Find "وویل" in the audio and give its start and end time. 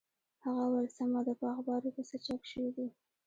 0.65-0.89